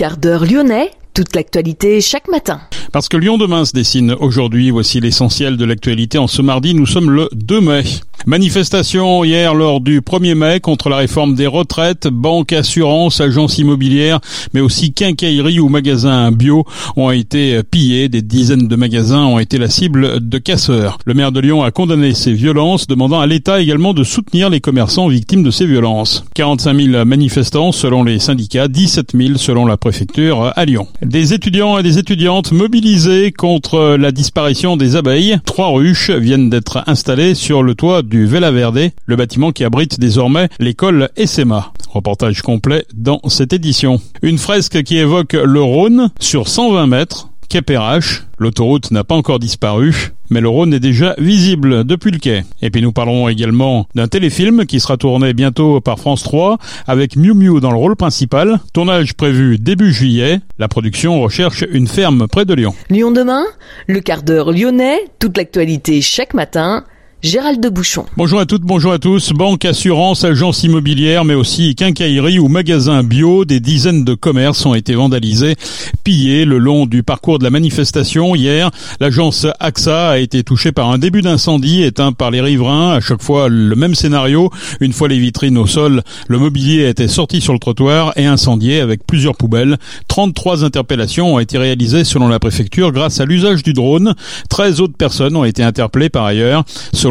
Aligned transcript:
Quart 0.00 0.16
d'heure 0.16 0.46
lyonnais, 0.46 0.92
toute 1.12 1.36
l'actualité 1.36 2.00
chaque 2.00 2.26
matin. 2.28 2.62
Parce 2.90 3.06
que 3.06 3.18
Lyon 3.18 3.36
demain 3.36 3.66
se 3.66 3.72
dessine 3.72 4.16
aujourd'hui, 4.18 4.70
voici 4.70 4.98
l'essentiel 4.98 5.58
de 5.58 5.64
l'actualité 5.66 6.16
en 6.16 6.26
ce 6.26 6.40
mardi, 6.40 6.72
nous 6.72 6.86
sommes 6.86 7.10
le 7.10 7.28
2 7.34 7.60
mai. 7.60 7.82
Manifestation 8.26 9.24
hier 9.24 9.54
lors 9.54 9.80
du 9.80 10.02
1er 10.02 10.34
mai 10.34 10.60
contre 10.60 10.90
la 10.90 10.98
réforme 10.98 11.34
des 11.34 11.46
retraites, 11.46 12.06
banques, 12.06 12.52
assurances, 12.52 13.22
agences 13.22 13.56
immobilières, 13.56 14.20
mais 14.52 14.60
aussi 14.60 14.92
quincailleries 14.92 15.58
ou 15.58 15.70
magasins 15.70 16.30
bio 16.30 16.66
ont 16.96 17.10
été 17.10 17.62
pillés. 17.62 18.10
Des 18.10 18.20
dizaines 18.20 18.68
de 18.68 18.76
magasins 18.76 19.24
ont 19.24 19.38
été 19.38 19.56
la 19.56 19.70
cible 19.70 20.28
de 20.28 20.38
casseurs. 20.38 20.98
Le 21.06 21.14
maire 21.14 21.32
de 21.32 21.40
Lyon 21.40 21.62
a 21.62 21.70
condamné 21.70 22.12
ces 22.12 22.34
violences, 22.34 22.86
demandant 22.86 23.20
à 23.20 23.26
l'État 23.26 23.58
également 23.58 23.94
de 23.94 24.04
soutenir 24.04 24.50
les 24.50 24.60
commerçants 24.60 25.08
victimes 25.08 25.42
de 25.42 25.50
ces 25.50 25.64
violences. 25.64 26.24
45 26.34 26.78
000 26.78 27.04
manifestants 27.06 27.72
selon 27.72 28.04
les 28.04 28.18
syndicats, 28.18 28.68
17 28.68 29.12
000 29.14 29.38
selon 29.38 29.64
la 29.64 29.78
préfecture 29.78 30.52
à 30.54 30.64
Lyon. 30.66 30.88
Des 31.00 31.32
étudiants 31.32 31.78
et 31.78 31.82
des 31.82 31.96
étudiantes 31.96 32.52
mobilisés 32.52 33.32
contre 33.32 33.96
la 33.98 34.12
disparition 34.12 34.76
des 34.76 34.96
abeilles. 34.96 35.38
Trois 35.46 35.70
ruches 35.70 36.10
viennent 36.10 36.50
d'être 36.50 36.84
installées 36.86 37.34
sur 37.34 37.62
le 37.62 37.74
toit 37.74 38.02
du 38.10 38.26
Vela 38.26 38.50
Verde, 38.50 38.90
le 39.06 39.16
bâtiment 39.16 39.52
qui 39.52 39.62
abrite 39.62 40.00
désormais 40.00 40.48
l'école 40.58 41.10
SMA. 41.24 41.72
Reportage 41.90 42.42
complet 42.42 42.84
dans 42.92 43.20
cette 43.28 43.52
édition. 43.52 44.00
Une 44.22 44.36
fresque 44.36 44.82
qui 44.82 44.98
évoque 44.98 45.32
le 45.32 45.62
Rhône 45.62 46.10
sur 46.18 46.48
120 46.48 46.88
mètres. 46.88 47.28
Quai-Perrache, 47.48 48.26
l'autoroute 48.38 48.90
n'a 48.90 49.02
pas 49.02 49.14
encore 49.14 49.38
disparu, 49.38 50.12
mais 50.28 50.40
le 50.40 50.48
Rhône 50.48 50.72
est 50.72 50.80
déjà 50.80 51.14
visible 51.18 51.84
depuis 51.84 52.10
le 52.12 52.18
quai. 52.18 52.44
Et 52.62 52.70
puis 52.70 52.80
nous 52.80 52.92
parlerons 52.92 53.28
également 53.28 53.86
d'un 53.94 54.06
téléfilm 54.06 54.66
qui 54.66 54.78
sera 54.78 54.96
tourné 54.96 55.32
bientôt 55.32 55.80
par 55.80 55.98
France 55.98 56.22
3 56.22 56.58
avec 56.86 57.16
Miu 57.16 57.34
Miu 57.34 57.60
dans 57.60 57.72
le 57.72 57.76
rôle 57.76 57.96
principal. 57.96 58.60
Tournage 58.72 59.14
prévu 59.14 59.58
début 59.58 59.92
juillet. 59.92 60.40
La 60.58 60.68
production 60.68 61.20
recherche 61.20 61.64
une 61.70 61.88
ferme 61.88 62.28
près 62.28 62.44
de 62.44 62.54
Lyon. 62.54 62.74
Lyon 62.88 63.10
demain, 63.10 63.44
le 63.88 64.00
quart 64.00 64.22
d'heure 64.22 64.52
lyonnais, 64.52 64.98
toute 65.18 65.36
l'actualité 65.36 66.00
chaque 66.00 66.34
matin. 66.34 66.84
Gérald 67.22 67.60
de 67.60 67.68
Bouchon. 67.68 68.06
Bonjour 68.16 68.40
à 68.40 68.46
toutes, 68.46 68.62
bonjour 68.62 68.92
à 68.92 68.98
tous. 68.98 69.34
Banque, 69.34 69.66
assurance, 69.66 70.24
agence 70.24 70.62
immobilière, 70.62 71.26
mais 71.26 71.34
aussi 71.34 71.74
quincaillerie 71.74 72.38
ou 72.38 72.48
magasin 72.48 73.02
bio, 73.02 73.44
des 73.44 73.60
dizaines 73.60 74.04
de 74.04 74.14
commerces 74.14 74.64
ont 74.64 74.74
été 74.74 74.94
vandalisés, 74.94 75.56
pillés 76.02 76.46
le 76.46 76.56
long 76.56 76.86
du 76.86 77.02
parcours 77.02 77.38
de 77.38 77.44
la 77.44 77.50
manifestation. 77.50 78.34
Hier, 78.34 78.70
l'agence 79.00 79.46
AXA 79.60 80.08
a 80.12 80.18
été 80.18 80.42
touchée 80.44 80.72
par 80.72 80.90
un 80.90 80.96
début 80.96 81.20
d'incendie 81.20 81.82
éteint 81.82 82.12
par 82.12 82.30
les 82.30 82.40
riverains. 82.40 82.92
À 82.92 83.00
chaque 83.00 83.22
fois, 83.22 83.50
le 83.50 83.76
même 83.76 83.94
scénario. 83.94 84.48
Une 84.80 84.94
fois 84.94 85.08
les 85.08 85.18
vitrines 85.18 85.58
au 85.58 85.66
sol, 85.66 86.02
le 86.26 86.38
mobilier 86.38 86.86
a 86.86 86.88
été 86.88 87.06
sorti 87.06 87.42
sur 87.42 87.52
le 87.52 87.58
trottoir 87.58 88.14
et 88.16 88.24
incendié 88.24 88.80
avec 88.80 89.06
plusieurs 89.06 89.36
poubelles. 89.36 89.76
33 90.08 90.64
interpellations 90.64 91.34
ont 91.34 91.38
été 91.38 91.58
réalisées 91.58 92.04
selon 92.04 92.28
la 92.28 92.38
préfecture 92.38 92.92
grâce 92.92 93.20
à 93.20 93.26
l'usage 93.26 93.62
du 93.62 93.74
drone. 93.74 94.14
13 94.48 94.80
autres 94.80 94.96
personnes 94.96 95.36
ont 95.36 95.44
été 95.44 95.62
interpellées 95.62 96.08
par 96.08 96.24
ailleurs. 96.24 96.64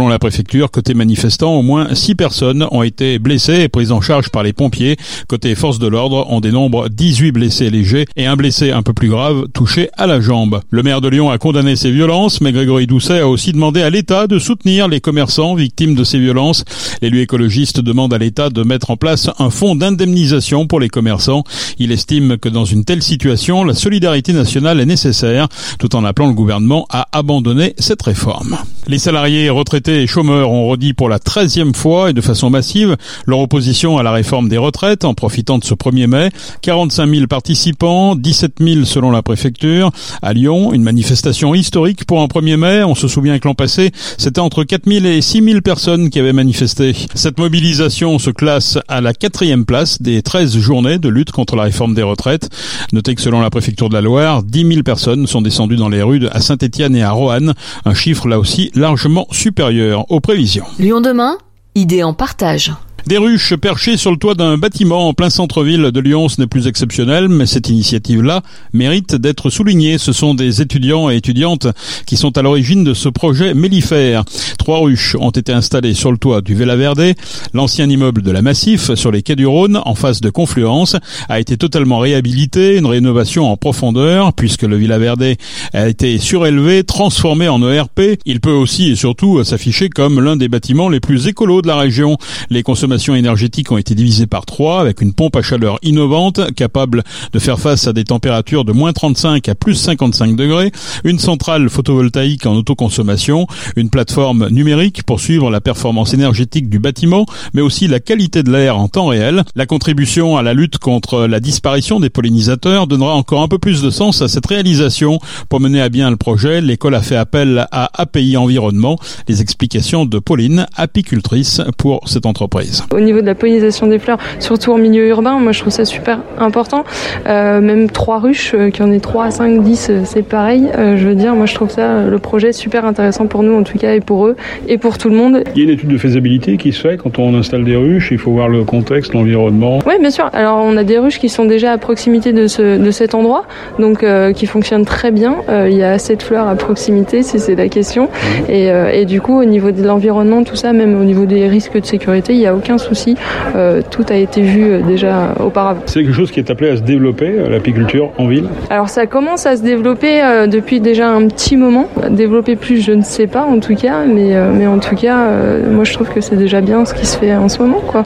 La 0.08 0.20
préfecture, 0.20 0.72
côté 0.72 0.94
manifestants, 0.94 1.56
au 1.56 1.62
moins 1.62 1.94
6 1.94 2.16
personnes 2.16 2.68
ont 2.72 2.84
été 2.84 3.20
blessées 3.20 3.62
et 3.62 3.70
prises 3.70 3.92
en 3.92 4.02
charge 4.02 4.30
par 4.30 4.44
les 4.44 4.54
pompiers. 4.54 4.98
Côté 5.28 5.56
force 5.56 5.80
de 5.80 5.88
l'ordre, 5.88 6.28
on 6.30 6.40
dénombre 6.40 6.90
18 6.90 7.32
blessés 7.32 7.70
légers 7.70 8.06
et 8.16 8.26
un 8.26 8.36
blessé 8.36 8.72
un 8.72 8.84
peu 8.84 8.94
plus 8.94 9.10
grave 9.10 9.48
touché 9.54 9.90
à 9.98 10.08
la 10.08 10.22
jambe. 10.22 10.62
Le 10.70 10.84
maire 10.84 11.02
de 11.02 11.10
Lyon 11.10 11.30
a 11.30 11.38
condamné 11.38 11.76
ces 11.76 11.92
violences, 11.92 12.42
mais 12.42 12.52
Grégory 12.52 12.88
Doucet 12.88 13.20
a 13.20 13.28
aussi 13.28 13.52
demandé 13.52 13.82
à 13.82 13.90
l'État 13.90 14.28
de 14.28 14.40
soutenir 14.40 14.88
les 14.88 15.02
commerçants 15.02 15.56
victimes 15.56 15.96
de 15.96 16.04
ces 16.04 16.20
violences. 16.20 16.64
L'élu 17.02 17.22
écologiste 17.22 17.80
demande 17.82 18.14
à 18.14 18.18
l'État 18.18 18.50
de 18.50 18.64
mettre 18.64 18.92
en 18.92 18.98
place 18.98 19.30
un 19.40 19.50
fonds 19.50 19.76
d'indemnisation 19.76 20.68
pour 20.68 20.80
les 20.80 20.90
commerçants. 20.90 21.44
Il 21.80 21.92
estime 21.92 22.38
que 22.38 22.50
dans 22.50 22.66
une 22.66 22.86
telle 22.86 23.02
situation, 23.02 23.64
la 23.64 23.74
solidarité 23.74 24.34
nationale 24.34 24.80
est 24.80 24.86
nécessaire, 24.86 25.48
tout 25.80 25.96
en 25.96 26.06
appelant 26.06 26.28
le 26.28 26.34
gouvernement 26.34 26.86
à 26.90 27.08
abandonner 27.12 27.74
cette 27.80 28.02
réforme. 28.02 28.58
Les 28.88 29.00
salariés 29.00 29.50
retraités 29.50 29.89
et 29.90 30.08
chômeurs 30.08 30.52
ont 30.52 30.68
redit 30.68 30.94
pour 30.94 31.10
la 31.10 31.20
treizième 31.20 31.74
fois 31.74 32.10
et 32.10 32.14
de 32.14 32.22
façon 32.22 32.50
massive 32.50 32.96
leur 33.26 33.40
opposition 33.40 33.98
à 33.98 34.04
la 34.04 34.12
réforme 34.12 34.48
des 34.48 34.58
retraites 34.58 35.04
en 35.04 35.14
profitant 35.14 35.58
de 35.58 35.64
ce 35.64 35.74
1er 35.74 36.08
mai. 36.08 36.30
45 36.62 37.10
000 37.10 37.28
participants, 37.28 38.16
17 38.16 38.54
000 38.60 38.86
selon 38.86 39.12
la 39.12 39.24
préfecture. 39.24 39.92
À 40.22 40.34
Lyon, 40.34 40.74
une 40.74 40.84
manifestation 40.84 41.56
historique 41.56 42.06
pour 42.06 42.22
un 42.22 42.28
1er 42.28 42.58
mai. 42.58 42.84
On 42.84 42.96
se 42.96 43.08
souvient 43.08 43.40
que 43.40 43.48
l'an 43.48 43.56
passé, 43.56 43.92
c'était 44.18 44.42
entre 44.42 44.64
4 44.64 44.84
000 44.86 45.06
et 45.06 45.22
6 45.22 45.44
000 45.44 45.62
personnes 45.62 46.10
qui 46.10 46.20
avaient 46.20 46.34
manifesté. 46.34 46.96
Cette 47.16 47.40
mobilisation 47.40 48.20
se 48.20 48.30
classe 48.30 48.78
à 48.88 49.02
la 49.02 49.14
quatrième 49.14 49.66
place 49.66 50.02
des 50.02 50.22
13 50.22 50.60
journées 50.60 51.00
de 51.00 51.10
lutte 51.10 51.32
contre 51.32 51.56
la 51.56 51.64
réforme 51.64 51.96
des 51.96 52.04
retraites. 52.04 52.50
Notez 52.94 53.16
que 53.16 53.22
selon 53.22 53.42
la 53.42 53.50
préfecture 53.50 53.90
de 53.90 53.96
la 53.96 54.02
Loire, 54.02 54.44
10 54.44 54.68
000 54.68 54.84
personnes 54.84 55.26
sont 55.26 55.42
descendues 55.42 55.78
dans 55.78 55.90
les 55.90 56.04
rues 56.04 56.28
à 56.32 56.42
Saint-Étienne 56.42 56.96
et 56.96 57.02
à 57.02 57.12
Roanne. 57.12 57.54
Un 57.86 57.94
chiffre 57.94 58.28
là 58.28 58.40
aussi 58.40 58.72
largement 58.76 59.28
supérieur 59.32 59.79
aux 60.10 60.20
prévisions. 60.20 60.66
Lyon 60.80 61.02
demain, 61.02 61.38
idée 61.76 62.04
en 62.04 62.14
partage. 62.14 62.74
Des 63.08 63.18
ruches 63.18 63.56
perchées 63.56 63.98
sur 63.98 64.12
le 64.12 64.18
toit 64.18 64.36
d'un 64.36 64.58
bâtiment 64.58 65.08
en 65.08 65.14
plein 65.14 65.30
centre-ville 65.30 65.92
de 65.92 66.00
Lyon, 66.00 66.30
ce 66.30 66.40
n'est 66.40 66.48
plus 66.48 66.68
exceptionnel, 66.68 67.28
mais 67.28 67.46
cette 67.46 67.70
initiative-là 67.70 68.42
mérite 68.74 69.16
d'être 69.16 69.50
soulignée. 69.50 69.98
Ce 69.98 70.14
sont 70.14 70.34
des 70.36 70.62
étudiants 70.62 71.10
et 71.10 71.16
étudiantes 71.16 71.68
qui 72.06 72.18
sont 72.18 72.38
à 72.38 72.42
l'origine 72.42 72.84
de 72.84 72.94
ce 72.94 73.10
projet 73.10 73.54
mellifère. 73.54 74.24
Trois 74.58 74.80
ruches 74.80 75.16
ont 75.20 75.32
été 75.32 75.52
installées 75.52 75.94
sur 75.94 76.12
le 76.12 76.18
toit 76.18 76.42
du 76.42 76.54
Vela 76.54 76.76
Verde. 76.76 77.14
L'ancien 77.54 77.90
immeuble 77.90 78.22
de 78.22 78.32
la 78.32 78.42
Massif, 78.42 78.94
sur 78.94 79.12
les 79.12 79.24
quais 79.24 79.36
du 79.36 79.48
Rhône, 79.48 79.82
en 79.86 79.96
face 79.96 80.22
de 80.22 80.30
Confluence, 80.30 80.96
a 81.30 81.40
été 81.40 81.58
totalement 81.58 82.00
réhabilité, 82.00 82.78
une 82.78 82.86
rénovation 82.86 83.52
en 83.52 83.58
profondeur, 83.58 84.34
puisque 84.34 84.64
le 84.64 84.76
Villa 84.76 85.00
Verde 85.00 85.36
a 85.74 85.88
été 85.88 86.18
surélevé, 86.20 86.84
transformé 86.84 87.48
en 87.48 87.62
ERP. 87.68 88.20
Il 88.26 88.40
peut 88.40 88.52
aussi 88.52 88.92
et 88.92 88.96
surtout 88.96 89.44
s'afficher 89.44 89.90
comme 89.90 90.20
l'un 90.20 90.36
des 90.36 90.50
bâtiments 90.50 90.90
les 90.90 91.00
plus 91.00 91.28
écolos 91.28 91.62
de 91.62 91.68
la 91.68 91.78
région. 91.78 92.18
Les 92.50 92.62
consommations 92.90 93.14
énergétiques 93.14 93.72
ont 93.72 93.78
été 93.78 93.94
divisées 93.94 94.26
par 94.26 94.48
trois 94.48 94.82
avec 94.82 95.02
une 95.02 95.14
pompe 95.14 95.36
à 95.36 95.44
chaleur 95.44 95.78
innovante 95.84 96.52
capable 96.56 97.04
de 97.34 97.38
faire 97.38 97.60
face 97.60 97.86
à 97.86 97.94
des 97.94 98.04
températures 98.04 98.66
de 98.66 98.72
moins 98.72 98.94
35 98.94 99.48
à 99.48 99.54
plus 99.54 99.76
55 99.76 100.36
degrés, 100.36 100.72
une 101.04 101.20
centrale 101.20 101.70
photovoltaïque 101.70 102.48
en 102.48 102.56
autoconsommation, 102.56 103.46
une 103.76 103.92
plateforme 103.92 104.50
numérique 104.50 105.04
pour 105.04 105.20
suivre 105.20 105.52
la 105.52 105.62
performance 105.62 106.16
énergétique 106.16 106.68
du 106.68 106.80
bâtiment, 106.80 107.28
mais 107.54 107.62
aussi 107.62 107.88
la 107.88 108.00
qualité 108.00 108.42
de 108.42 108.52
l'air 108.52 108.76
en 108.76 108.88
temps 108.88 109.06
réel. 109.06 109.44
La 109.54 109.68
contribution 109.68 110.36
à 110.36 110.42
la 110.42 110.56
lutte 110.56 110.80
contre 110.80 111.28
la 111.28 111.40
disparition 111.40 112.00
des 112.00 112.10
pollinisateurs 112.10 112.88
donnera 112.88 113.14
encore 113.14 113.44
un 113.44 113.48
peu 113.48 113.60
plus 113.60 113.84
de 113.84 113.92
sens 113.92 114.24
à 114.24 114.28
cette 114.28 114.48
réalisation. 114.48 115.20
Pour 115.48 115.60
mener 115.60 115.80
à 115.80 115.90
bien 115.90 116.10
le 116.10 116.18
projet, 116.18 116.60
l'école 116.60 116.96
a 116.96 117.04
fait 117.04 117.18
appel 117.18 117.68
à 117.72 118.02
API 118.02 118.36
Environnement. 118.36 118.98
Les 119.28 119.42
explications 119.42 120.08
de 120.08 120.18
Pauline, 120.18 120.66
apicultrice 120.76 121.62
pour 121.78 122.02
cette 122.08 122.26
entreprise. 122.26 122.79
Au 122.92 123.00
niveau 123.00 123.22
de 123.22 123.26
la 123.26 123.36
pollinisation 123.36 123.88
des 123.88 124.00
fleurs, 124.00 124.18
surtout 124.40 124.72
en 124.72 124.78
milieu 124.78 125.08
urbain, 125.08 125.40
moi 125.40 125.52
je 125.52 125.60
trouve 125.60 125.74
ça 125.74 125.86
super 125.86 126.20
important. 126.38 126.84
Euh, 127.28 127.62
même 127.62 127.90
trois 127.90 128.20
ruches, 128.20 128.54
euh, 128.54 128.70
qui 128.70 128.82
en 128.84 128.92
ait 128.92 129.00
3, 129.00 129.32
5, 129.32 129.62
10, 129.62 129.92
c'est 130.04 130.24
pareil. 130.24 130.68
Euh, 130.78 130.98
je 130.98 131.08
veux 131.08 131.16
dire, 131.16 131.36
moi 131.36 131.46
je 131.46 131.56
trouve 131.56 131.70
ça, 131.70 132.04
le 132.04 132.20
projet 132.20 132.52
super 132.54 132.86
intéressant 132.86 133.28
pour 133.28 133.44
nous 133.44 133.56
en 133.56 133.64
tout 133.64 133.78
cas 133.78 133.94
et 133.94 134.00
pour 134.00 134.28
eux 134.28 134.36
et 134.68 134.78
pour 134.78 134.98
tout 134.98 135.10
le 135.10 135.16
monde. 135.16 135.44
Il 135.56 135.60
y 135.60 135.62
a 135.62 135.64
une 135.66 135.76
étude 135.76 135.90
de 135.90 135.98
faisabilité 135.98 136.58
qui 136.58 136.72
se 136.72 136.82
fait 136.82 136.98
quand 136.98 137.20
on 137.20 137.36
installe 137.36 137.64
des 137.64 137.76
ruches, 137.76 138.10
il 138.12 138.18
faut 138.18 138.32
voir 138.32 138.50
le 138.50 138.64
contexte, 138.64 139.14
l'environnement. 139.14 139.80
Oui, 139.86 139.94
bien 140.00 140.12
sûr. 140.12 140.30
Alors 140.34 140.60
on 140.64 140.78
a 140.78 140.84
des 140.84 140.98
ruches 140.98 141.20
qui 141.20 141.30
sont 141.30 141.46
déjà 141.46 141.72
à 141.72 141.78
proximité 141.78 142.34
de, 142.34 142.48
ce, 142.48 142.78
de 142.78 142.92
cet 142.92 143.16
endroit, 143.16 143.46
donc 143.80 144.06
qui 144.36 144.46
fonctionnent 144.46 144.86
très 144.86 145.12
bien. 145.12 145.36
Il 145.50 145.76
y 145.76 145.84
a 145.84 145.92
assez 145.92 146.16
de 146.16 146.24
fleurs 146.24 146.48
à 146.48 146.56
proximité, 146.56 147.24
si 147.24 147.40
c'est 147.40 147.56
la 147.56 147.70
question. 147.70 148.06
Mmh. 148.06 148.52
Et, 148.52 148.72
et, 148.94 149.06
du 149.06 149.22
coup, 149.22 149.40
au 149.40 149.46
niveau 149.46 149.72
de 149.72 149.84
l'environnement, 149.86 150.44
tout 150.44 150.56
ça, 150.56 150.74
même 150.74 151.00
au 151.00 151.04
niveau 151.04 151.26
des 151.26 151.48
risques 151.48 151.80
de 151.80 151.86
sécurité, 151.86 152.34
il 152.34 152.40
n'y 152.40 152.48
a 152.48 152.56
aucun 152.56 152.69
souci. 152.78 153.16
Euh, 153.56 153.82
tout 153.90 154.06
a 154.10 154.16
été 154.16 154.42
vu 154.42 154.64
euh, 154.64 154.82
déjà 154.82 155.34
auparavant. 155.40 155.82
C'est 155.86 156.04
quelque 156.04 156.14
chose 156.14 156.32
qui 156.32 156.40
est 156.40 156.50
appelé 156.50 156.70
à 156.70 156.78
se 156.78 156.82
développer, 156.82 157.32
euh, 157.38 157.50
l'apiculture 157.50 158.12
en 158.18 158.28
ville 158.28 158.48
Alors 158.70 158.90
ça 158.90 159.06
commence 159.06 159.46
à 159.46 159.56
se 159.58 159.64
développer 159.64 160.22
depuis 160.48 160.80
déjà 160.80 161.10
un 161.10 161.28
petit 161.28 161.58
moment. 161.58 161.88
Développer 162.10 162.56
plus, 162.56 162.82
je 162.84 162.92
ne 162.92 163.02
sais 163.02 163.28
pas 163.28 163.44
en 163.44 163.60
tout 163.60 163.76
cas, 163.76 164.06
mais, 164.06 164.36
mais 164.54 164.68
en 164.68 164.80
tout 164.80 164.96
cas, 164.96 165.30
moi 165.70 165.84
je 165.84 165.94
trouve 165.94 166.10
que 166.10 166.22
c'est 166.22 166.36
déjà 166.36 166.62
bien 166.62 166.86
ce 166.86 166.94
qui 166.94 167.06
se 167.06 167.18
fait 167.18 167.36
en 167.36 167.50
ce 167.50 167.60
moment. 167.60 167.82
quoi. 167.86 168.04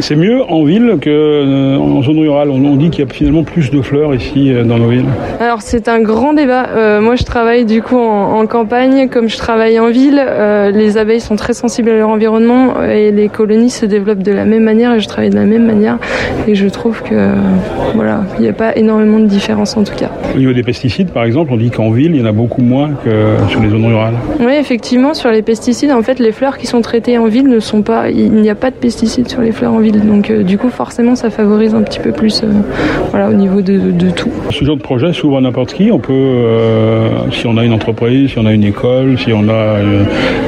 C'est 0.00 0.16
mieux 0.16 0.42
en 0.42 0.64
ville 0.64 0.98
qu'en 1.02 2.02
zone 2.02 2.18
rurale. 2.18 2.50
On 2.50 2.76
dit 2.76 2.90
qu'il 2.90 3.04
y 3.04 3.08
a 3.08 3.12
finalement 3.12 3.44
plus 3.44 3.70
de 3.70 3.82
fleurs 3.82 4.14
ici 4.14 4.52
dans 4.64 4.78
nos 4.78 4.88
villes. 4.88 5.04
Alors 5.40 5.62
c'est 5.62 5.88
un 5.88 6.00
grand 6.00 6.32
débat. 6.32 6.66
Euh, 6.74 7.00
moi 7.00 7.16
je 7.16 7.24
travaille 7.24 7.64
du 7.64 7.82
coup 7.82 7.98
en, 7.98 8.38
en, 8.38 8.46
campagne, 8.46 9.08
comme 9.08 9.28
je 9.28 9.36
travaille 9.36 9.78
en 9.78 9.90
ville. 9.90 10.20
Euh, 10.24 10.70
les 10.70 10.98
abeilles 10.98 11.20
sont 11.20 11.36
très 11.36 11.54
sensibles 11.54 11.90
à 11.90 11.94
leur 11.94 12.08
environnement 12.08 12.82
et 12.82 13.10
les 13.10 13.28
colonies 13.28 13.70
se 13.70 13.86
développent 13.86 14.03
développe 14.04 14.22
de 14.22 14.32
la 14.32 14.44
même 14.44 14.62
manière 14.62 14.92
et 14.92 15.00
je 15.00 15.08
travaille 15.08 15.30
de 15.30 15.34
la 15.34 15.46
même 15.46 15.64
manière. 15.64 15.98
Et 16.46 16.54
je 16.54 16.68
trouve 16.68 17.02
que 17.02 17.32
voilà, 17.94 18.22
il 18.38 18.42
n'y 18.42 18.48
a 18.48 18.52
pas 18.52 18.76
énormément 18.76 19.18
de 19.18 19.26
différence 19.26 19.76
en 19.76 19.84
tout 19.84 19.94
cas. 19.94 20.10
Au 20.34 20.38
niveau 20.38 20.52
des 20.52 20.62
pesticides, 20.62 21.10
par 21.10 21.24
exemple, 21.24 21.52
on 21.52 21.56
dit 21.56 21.70
qu'en 21.70 21.90
ville, 21.90 22.14
il 22.14 22.20
y 22.20 22.22
en 22.22 22.26
a 22.26 22.32
beaucoup 22.32 22.60
moins 22.60 22.90
que 23.04 23.10
sur 23.48 23.60
les 23.62 23.70
zones 23.70 23.86
rurales. 23.86 24.14
Oui, 24.40 24.52
effectivement, 24.58 25.14
sur 25.14 25.30
les 25.30 25.42
pesticides, 25.42 25.90
en 25.90 26.02
fait, 26.02 26.18
les 26.18 26.32
fleurs 26.32 26.58
qui 26.58 26.66
sont 26.66 26.82
traitées 26.82 27.16
en 27.16 27.26
ville 27.26 27.48
ne 27.48 27.60
sont 27.60 27.82
pas, 27.82 28.10
il 28.10 28.32
n'y 28.32 28.50
a 28.50 28.54
pas 28.54 28.70
de 28.70 28.76
pesticides 28.76 29.28
sur 29.28 29.40
les 29.40 29.52
fleurs 29.52 29.72
en 29.72 29.78
ville. 29.78 30.04
Donc, 30.04 30.30
euh, 30.30 30.42
du 30.42 30.58
coup, 30.58 30.68
forcément, 30.68 31.14
ça 31.14 31.30
favorise 31.30 31.74
un 31.74 31.82
petit 31.82 32.00
peu 32.00 32.12
plus, 32.12 32.42
euh, 32.42 32.48
voilà, 33.10 33.30
au 33.30 33.32
niveau 33.32 33.62
de, 33.62 33.78
de, 33.90 34.10
tout. 34.10 34.30
Ce 34.50 34.64
genre 34.64 34.76
de 34.76 34.82
projet 34.82 35.12
s'ouvre 35.12 35.38
à 35.38 35.40
n'importe 35.40 35.72
qui. 35.72 35.90
On 35.90 35.98
peut, 35.98 36.12
euh, 36.12 37.08
si 37.32 37.46
on 37.46 37.56
a 37.56 37.64
une 37.64 37.72
entreprise, 37.72 38.30
si 38.30 38.38
on 38.38 38.46
a 38.46 38.52
une 38.52 38.64
école, 38.64 39.18
si 39.18 39.32
on 39.32 39.48
a, 39.48 39.78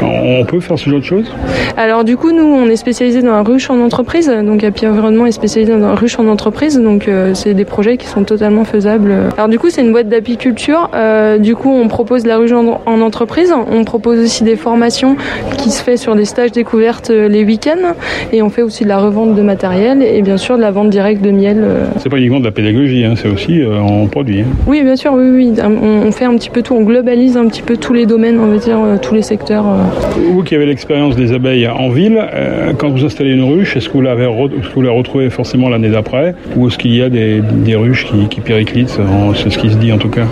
on 0.02 0.44
peut 0.44 0.60
faire 0.60 0.78
ce 0.78 0.90
genre 0.90 1.00
de 1.00 1.04
choses? 1.04 1.32
Alors, 1.76 2.04
du 2.04 2.16
coup, 2.16 2.32
nous, 2.32 2.44
on 2.44 2.66
est 2.66 2.76
spécialisé 2.76 3.22
dans 3.22 3.32
la 3.32 3.42
ruche 3.46 3.70
en 3.70 3.80
entreprise. 3.80 4.28
Donc, 4.28 4.64
Happy 4.64 4.86
Environnement 4.86 5.26
est 5.26 5.32
spécialisé 5.32 5.72
dans 5.72 5.78
la 5.78 5.94
ruche 5.94 6.18
en 6.18 6.26
entreprise. 6.28 6.78
Donc, 6.78 7.08
c'est 7.34 7.54
des 7.54 7.64
projets 7.64 7.96
qui 7.96 8.06
sont 8.06 8.24
totalement 8.24 8.64
faisables. 8.64 9.14
Alors, 9.36 9.48
du 9.48 9.58
coup, 9.58 9.70
c'est 9.70 9.82
une 9.82 9.92
boîte 9.92 10.08
d'apiculture. 10.08 10.90
du 11.38 11.54
coup, 11.54 11.70
on 11.70 11.88
propose 11.88 12.26
la 12.26 12.36
ruche 12.36 12.52
en, 12.52 12.80
en 12.84 13.00
entreprise. 13.00 13.54
On 13.70 13.84
propose 13.84 14.18
aussi 14.18 14.44
des 14.44 14.56
formations 14.56 15.16
qui 15.58 15.70
se 15.70 15.82
fait 15.82 15.96
sur 15.96 16.14
des 16.14 16.24
stages 16.24 16.52
découvertes 16.52 17.10
euh, 17.10 17.28
les 17.28 17.44
week-ends 17.44 17.94
et 18.32 18.42
on 18.42 18.50
fait 18.50 18.62
aussi 18.62 18.84
de 18.84 18.88
la 18.88 18.98
revente 18.98 19.34
de 19.34 19.42
matériel 19.42 20.02
et 20.02 20.22
bien 20.22 20.36
sûr 20.36 20.56
de 20.56 20.62
la 20.62 20.70
vente 20.70 20.90
directe 20.90 21.22
de 21.22 21.30
miel. 21.30 21.58
Euh. 21.60 21.86
C'est 21.98 22.08
pas 22.08 22.18
uniquement 22.18 22.40
de 22.40 22.44
la 22.44 22.50
pédagogie, 22.50 23.04
hein, 23.04 23.14
c'est 23.16 23.28
aussi 23.28 23.60
euh, 23.60 23.78
en 23.78 24.06
produit. 24.06 24.40
Hein. 24.40 24.46
Oui, 24.66 24.82
bien 24.82 24.96
sûr, 24.96 25.12
oui, 25.14 25.30
oui. 25.30 25.52
On, 25.62 26.10
fait 26.12 26.24
un 26.24 26.36
petit 26.36 26.50
peu 26.50 26.62
tout, 26.62 26.74
on 26.74 26.82
globalise 26.82 27.36
un 27.36 27.46
petit 27.46 27.62
peu 27.62 27.76
tous 27.76 27.92
les 27.92 28.06
domaines, 28.06 28.38
on 28.40 28.46
va 28.46 28.56
dire 28.56 28.78
tous 29.02 29.14
les 29.14 29.22
secteurs. 29.22 29.64
Vous 30.16 30.42
qui 30.42 30.54
avez 30.54 30.66
l'expérience 30.66 31.16
des 31.16 31.32
abeilles 31.32 31.68
en 31.68 31.90
ville, 31.90 32.18
quand 32.78 32.88
vous 32.88 33.04
installez 33.04 33.35
une 33.36 33.44
ruche, 33.44 33.76
est-ce 33.76 33.88
que 33.88 33.94
vous, 33.94 34.82
la 34.82 34.90
retrouvez 34.90 35.30
forcément 35.30 35.68
l'année 35.68 35.90
d'après 35.90 36.34
ou 36.56 36.68
est-ce 36.68 36.78
qu'il 36.78 36.94
y 36.94 37.02
a 37.02 37.08
des, 37.08 37.42
ruches 37.76 38.06
qui, 38.06 38.28
qui 38.28 38.40
périclitent 38.40 38.98
C'est 39.34 39.50
ce 39.50 39.58
qui 39.58 39.70
se 39.70 39.76
dit 39.76 39.92
en 39.92 39.98
tout 39.98 40.10
cas? 40.10 40.26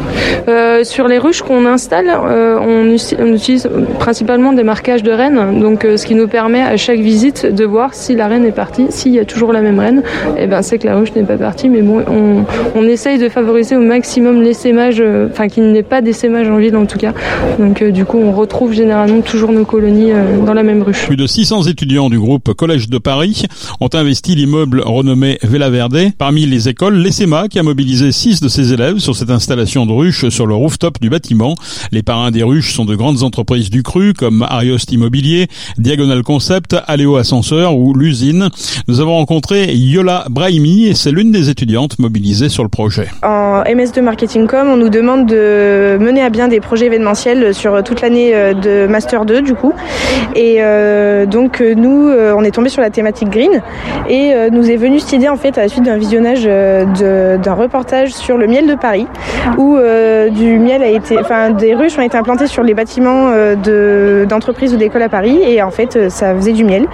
sur 0.83 1.09
les 1.09 1.19
ruches 1.19 1.43
qu'on 1.43 1.67
installe, 1.67 2.11
on, 2.11 2.95
on 3.19 3.35
utilise 3.35 3.69
principalement 3.99 4.53
des 4.53 4.63
marquages 4.63 5.03
de 5.03 5.11
reines, 5.11 5.61
donc 5.61 5.85
euh, 5.85 5.97
ce 5.97 6.07
qui 6.07 6.15
nous 6.15 6.29
permet 6.29 6.61
à 6.61 6.77
chaque 6.77 7.01
visite 7.01 7.47
de 7.47 7.65
voir 7.65 7.95
si 7.95 8.15
la 8.15 8.29
reine 8.29 8.45
est 8.45 8.53
partie. 8.53 8.87
S'il 8.91 9.13
y 9.13 9.19
a 9.19 9.25
toujours 9.25 9.53
la 9.53 9.61
même 9.61 9.79
reine, 9.79 10.03
et 10.37 10.43
eh 10.43 10.47
ben, 10.47 10.63
c'est 10.63 10.79
que 10.79 10.87
la 10.87 10.97
ruche 10.97 11.15
n'est 11.15 11.25
pas 11.25 11.37
partie, 11.37 11.69
mais 11.69 11.83
bon, 11.83 12.03
on, 12.09 12.45
on 12.75 12.83
essaye 12.85 13.19
de 13.19 13.29
favoriser 13.29 13.77
au 13.77 13.81
maximum 13.81 14.43
l'essaimage, 14.43 14.97
euh, 15.01 15.29
enfin 15.31 15.49
qu'il 15.49 15.65
n'y 15.73 15.79
ait 15.79 15.83
pas 15.83 16.03
d'essaimage 16.03 16.49
en 16.49 16.57
ville 16.57 16.77
en 16.77 16.87
tout 16.87 16.99
cas. 16.99 17.13
Donc 17.59 17.83
euh, 17.83 17.91
du 17.91 18.05
coup, 18.05 18.19
on 18.19 18.33
retrouve 18.33 18.73
généralement 18.73 19.21
toujours 19.21 19.53
nos 19.53 19.65
colonies 19.65 20.13
dans 20.45 20.55
la 20.55 20.63
même 20.63 20.83
ruche. 20.83 21.07
Plus 21.07 21.17
de 21.17 21.27
600 21.27 21.63
étudiants 21.65 22.09
du 22.11 22.19
groupe 22.19 22.53
Collège 22.55 22.89
de 22.89 22.94
Paris 22.99 23.45
ont 23.81 23.89
investi 23.93 24.35
l'immeuble 24.35 24.81
renommé 24.81 25.39
Vela 25.43 25.71
Verde. 25.71 26.11
Parmi 26.19 26.47
les 26.47 26.69
écoles, 26.69 26.97
l'ESSEMA 26.97 27.49
qui 27.49 27.59
a 27.59 27.63
mobilisé 27.63 28.13
6 28.13 28.41
de 28.41 28.49
ses 28.49 28.73
élèves 28.73 28.99
sur 28.99 29.15
cette 29.17 29.31
installation 29.31 29.87
de 29.87 29.93
ruche 29.93 30.29
sur 30.29 30.47
le 30.47 30.55
rooftop 30.55 31.01
du 31.01 31.11
bâtiment. 31.11 31.55
Les 31.93 32.03
parrains 32.03 32.31
des 32.31 32.43
ruches 32.43 32.75
sont 32.75 32.85
de 32.85 32.95
grandes 32.95 33.23
entreprises 33.23 33.71
du 33.71 33.83
cru 33.83 34.13
comme 34.13 34.43
Ariost 34.49 34.93
Immobilier, 34.93 35.49
Diagonal 35.79 36.23
Concept, 36.23 36.77
Aléo 36.87 37.17
Ascenseur 37.17 37.77
ou 37.77 37.95
l'usine. 37.95 38.49
Nous 38.89 39.01
avons 39.01 39.15
rencontré 39.15 39.75
Yola 39.75 40.27
Brahimi 40.31 40.87
et 40.87 40.95
c'est 40.95 41.11
l'une 41.11 41.33
des 41.33 41.51
étudiantes 41.51 41.99
mobilisées 41.99 42.49
sur 42.49 42.63
le 42.63 42.69
projet. 42.69 43.09
En 43.23 43.63
MS2 43.63 44.01
Marketing 44.01 44.47
Com, 44.47 44.69
on 44.69 44.77
nous 44.77 44.89
demande 44.89 45.27
de 45.27 45.99
mener 46.01 46.23
à 46.23 46.31
bien 46.31 46.49
des 46.49 46.61
projets 46.61 46.87
événementiels 46.87 47.55
sur 47.55 47.83
toute 47.83 48.01
l'année 48.01 48.35
euh, 48.35 48.55
de 48.55 48.87
Master 48.87 49.25
2 49.25 49.43
du 49.43 49.55
coup. 49.55 49.73
Et 50.35 50.57
euh, 50.59 51.27
donc 51.27 51.61
nous, 51.61 52.09
euh, 52.09 52.35
on 52.37 52.43
est 52.43 52.51
tombé 52.51 52.69
sur 52.69 52.83
la 52.83 52.84
thématique 52.91 53.31
green 53.31 53.63
et 54.09 54.35
nous 54.51 54.71
est 54.71 54.77
venue 54.77 54.99
cette 54.99 55.13
idée 55.13 55.29
en 55.29 55.37
fait 55.37 55.57
à 55.59 55.63
la 55.63 55.69
suite 55.69 55.85
d'un 55.85 55.97
visionnage 55.97 56.45
d'un 56.45 57.55
reportage 57.55 58.11
sur 58.11 58.37
le 58.37 58.47
miel 58.47 58.67
de 58.67 58.75
Paris 58.75 59.07
où 59.59 59.77
du 60.31 60.59
miel 60.59 60.83
a 60.83 60.89
été, 60.89 61.19
enfin 61.19 61.51
des 61.51 61.75
ruches 61.75 61.99
ont 61.99 62.03
été 62.03 62.17
implantées 62.17 62.47
sur 62.47 62.63
les 62.63 62.75
bâtiments 62.75 63.31
d'entreprises 64.27 64.75
ou 64.75 64.77
d'écoles 64.77 65.03
à 65.03 65.09
Paris 65.09 65.41
et 65.43 65.63
en 65.63 65.71
fait 65.71 65.97
euh, 65.97 66.09
ça 66.09 66.35
faisait 66.35 66.53
du 66.53 66.65
miel. 66.65 66.87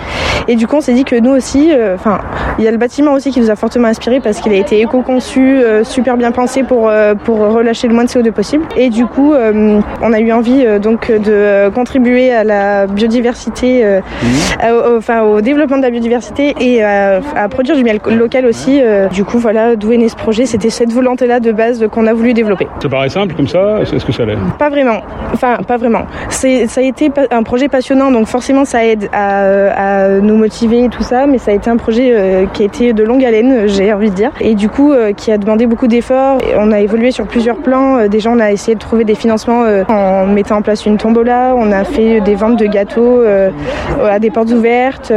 Et 0.48 0.56
du 0.56 0.66
coup 0.66 0.76
on 0.76 0.80
s'est 0.80 0.92
dit 0.92 1.04
que 1.04 1.16
nous 1.16 1.30
aussi, 1.30 1.70
euh, 1.72 1.94
enfin 1.94 2.20
il 2.58 2.64
y 2.64 2.68
a 2.68 2.70
le 2.70 2.76
bâtiment 2.76 3.12
aussi 3.12 3.30
qui 3.30 3.40
nous 3.40 3.50
a 3.50 3.56
fortement 3.56 3.88
inspiré 3.88 4.20
parce 4.20 4.40
qu'il 4.40 4.52
a 4.52 4.56
été 4.56 4.80
éco-conçu, 4.80 5.40
euh, 5.40 5.84
super 5.84 6.16
bien 6.16 6.32
pensé 6.32 6.62
pour, 6.62 6.90
pour 7.24 7.38
relâcher 7.38 7.88
le 7.88 7.94
moins 7.94 8.04
de 8.04 8.08
CO2 8.08 8.32
possible. 8.32 8.64
Et 8.76 8.90
du 8.90 9.06
coup 9.06 9.32
on 9.34 10.12
a 10.12 10.20
eu 10.20 10.32
envie 10.32 10.64
donc 10.80 11.10
de 11.10 11.68
contribuer 11.70 12.32
à 12.32 12.44
la 12.44 12.86
biodiversité, 12.86 13.84
mmh. 13.84 14.66
enfin 14.96 15.22
au 15.22 15.40
développement 15.40 15.69
de 15.78 15.82
la 15.82 15.90
biodiversité 15.90 16.54
et 16.60 16.82
à, 16.82 17.20
produire 17.48 17.76
du 17.76 17.84
miel 17.84 18.00
local 18.06 18.46
aussi. 18.46 18.80
du 19.12 19.24
coup 19.24 19.38
voilà 19.38 19.76
d'où 19.76 19.92
est 19.92 19.96
né 19.96 20.08
ce 20.08 20.16
projet, 20.16 20.46
c'était 20.46 20.70
cette 20.70 20.92
volonté 20.92 21.26
là 21.26 21.40
de 21.40 21.52
base 21.52 21.86
qu'on 21.90 22.06
a 22.06 22.12
voulu 22.12 22.34
développer. 22.34 22.66
Ça 22.82 22.88
paraît 22.88 23.08
simple 23.08 23.34
comme 23.34 23.48
ça, 23.48 23.80
est-ce 23.80 24.04
que 24.04 24.12
ça 24.12 24.24
l'est? 24.24 24.36
Pas 24.58 24.68
vraiment, 24.68 25.00
enfin 25.32 25.58
pas 25.66 25.76
vraiment. 25.76 26.02
Ça 26.28 26.48
a 26.48 26.82
été 26.82 27.10
un 27.30 27.42
projet 27.42 27.68
passionnant, 27.68 28.10
donc 28.10 28.26
forcément 28.26 28.64
ça 28.64 28.84
aide 28.84 29.08
à, 29.12 30.08
nous 30.20 30.36
motiver 30.36 30.84
et 30.84 30.88
tout 30.88 31.02
ça, 31.02 31.26
mais 31.26 31.38
ça 31.38 31.50
a 31.50 31.54
été 31.54 31.70
un 31.70 31.76
projet 31.76 32.10
euh, 32.12 32.46
qui 32.52 32.62
a 32.62 32.66
été 32.66 32.92
de 32.92 33.02
longue 33.02 33.24
haleine, 33.24 33.66
j'ai 33.66 33.92
envie 33.92 34.10
de 34.10 34.14
dire, 34.14 34.32
et 34.40 34.54
du 34.54 34.68
coup 34.68 34.92
euh, 34.92 35.12
qui 35.12 35.32
a 35.32 35.38
demandé 35.38 35.66
beaucoup 35.66 35.86
d'efforts. 35.86 36.38
On 36.58 36.72
a 36.72 36.80
évolué 36.80 37.10
sur 37.10 37.26
plusieurs 37.26 37.56
plans. 37.56 37.98
Euh, 37.98 38.08
déjà, 38.08 38.30
on 38.30 38.38
a 38.38 38.52
essayé 38.52 38.74
de 38.74 38.80
trouver 38.80 39.04
des 39.04 39.14
financements 39.14 39.64
en 39.88 40.26
mettant 40.26 40.56
en 40.56 40.62
place 40.62 40.86
une 40.86 40.96
tombola. 40.96 41.54
On 41.56 41.72
a 41.72 41.84
fait 41.84 42.20
des 42.20 42.34
ventes 42.34 42.58
de 42.58 42.66
gâteaux 42.66 43.22
à 43.22 44.18
des 44.18 44.30
portes 44.30 44.50
ouvertes. 44.50 45.12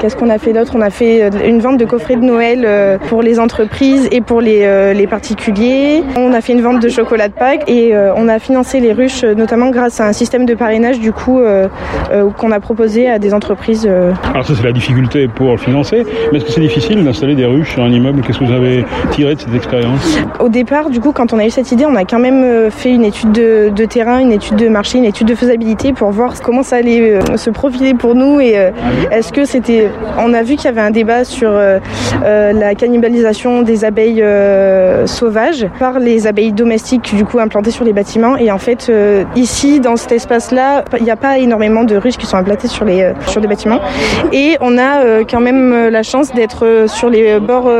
Qu'est-ce 0.00 0.16
qu'on 0.16 0.30
a 0.30 0.38
fait 0.38 0.52
d'autre? 0.52 0.72
On 0.74 0.80
a 0.80 0.90
fait 0.90 1.30
une 1.46 1.60
vente 1.60 1.78
de 1.78 1.84
coffrets 1.84 2.16
de 2.16 2.24
Noël 2.24 2.98
pour 3.08 3.22
les 3.22 3.38
entreprises 3.40 4.08
et 4.10 4.20
pour 4.20 4.40
les, 4.40 4.94
les 4.94 5.06
particuliers. 5.06 6.02
On 6.16 6.32
a 6.32 6.40
fait 6.40 6.52
une 6.52 6.62
vente 6.62 6.80
de 6.80 6.88
chocolat 6.88 7.28
de 7.28 7.34
Pâques 7.34 7.68
et 7.68 7.94
on 8.16 8.28
a 8.28 8.38
financé 8.38 8.80
les 8.80 8.92
ruches 8.92 9.24
notamment 9.24 9.70
grâce 9.70 10.00
à 10.00 10.06
un 10.06 10.12
système 10.12 10.46
de 10.46 10.54
parrainage 10.54 11.00
du 11.00 11.12
coup 11.12 11.40
euh, 11.40 11.68
euh, 12.12 12.30
qu'on 12.30 12.50
a 12.50 12.60
proposé 12.60 13.08
à 13.08 13.18
des 13.18 13.34
entreprises. 13.34 13.86
Euh. 13.88 14.12
Alors 14.30 14.44
ça 14.44 14.54
c'est 14.54 14.64
la 14.64 14.72
difficulté 14.72 15.28
pour 15.28 15.50
le 15.52 15.56
financer, 15.56 16.04
mais 16.30 16.38
est-ce 16.38 16.46
que 16.46 16.52
c'est 16.52 16.60
difficile 16.60 17.04
d'installer 17.04 17.34
des 17.34 17.44
ruches 17.44 17.72
sur 17.72 17.82
un 17.82 17.90
immeuble? 17.90 18.22
Qu'est-ce 18.22 18.38
que 18.38 18.44
vous 18.44 18.52
avez 18.52 18.84
tiré 19.10 19.34
de 19.34 19.40
cette 19.40 19.54
expérience? 19.54 20.18
Au 20.40 20.48
départ, 20.48 20.90
du 20.90 21.00
coup, 21.00 21.12
quand 21.12 21.32
on 21.32 21.38
a 21.38 21.46
eu 21.46 21.50
cette 21.50 21.70
idée, 21.72 21.86
on 21.86 21.96
a 21.96 22.04
quand 22.04 22.18
même 22.18 22.70
fait 22.70 22.90
une 22.90 23.04
étude 23.04 23.32
de, 23.32 23.84
terrain, 23.84 24.18
une 24.18 24.32
étude 24.32 24.56
de 24.56 24.68
marché, 24.68 24.98
une 24.98 25.04
étude 25.04 25.26
de 25.26 25.34
faisabilité 25.34 25.92
pour 25.92 26.10
voir 26.10 26.34
comment 26.42 26.62
ça 26.62 26.76
allait 26.76 27.18
se 27.36 27.50
profiler 27.50 27.94
pour 27.94 28.14
nous 28.14 28.40
et 28.40 28.56
est-ce 29.32 29.32
que. 29.32 29.88
On 30.18 30.32
a 30.34 30.42
vu 30.42 30.56
qu'il 30.56 30.64
y 30.66 30.68
avait 30.68 30.80
un 30.80 30.90
débat 30.90 31.24
sur 31.24 31.50
la 32.22 32.74
cannibalisation 32.74 33.62
des 33.62 33.84
abeilles 33.84 34.24
sauvages 35.06 35.66
par 35.78 35.98
les 35.98 36.26
abeilles 36.26 36.52
domestiques 36.52 37.14
du 37.14 37.24
coup 37.24 37.38
implantées 37.38 37.70
sur 37.70 37.84
les 37.84 37.92
bâtiments 37.92 38.36
et 38.36 38.50
en 38.50 38.58
fait 38.58 38.90
ici 39.36 39.80
dans 39.80 39.96
cet 39.96 40.12
espace-là, 40.12 40.84
il 40.98 41.04
n'y 41.04 41.10
a 41.10 41.16
pas 41.16 41.38
énormément 41.38 41.84
de 41.84 41.96
ruches 41.96 42.16
qui 42.16 42.26
sont 42.26 42.36
implantées 42.36 42.68
sur 42.68 42.84
les 42.84 43.02
euh, 43.02 43.46
bâtiments. 43.46 43.80
Et 44.32 44.56
on 44.60 44.78
a 44.78 45.04
euh, 45.04 45.24
quand 45.28 45.40
même 45.40 45.72
euh, 45.72 45.90
la 45.90 46.02
chance 46.02 46.32
d'être 46.32 46.86
sur 46.86 47.10
les 47.10 47.38
bords 47.38 47.70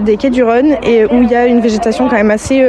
des 0.00 0.16
quais 0.16 0.30
du 0.30 0.42
Rhône 0.42 0.76
et 0.82 1.04
où 1.06 1.22
il 1.22 1.30
y 1.30 1.34
a 1.34 1.46
une 1.46 1.60
végétation 1.60 2.08
quand 2.08 2.16
même 2.16 2.30
assez 2.30 2.64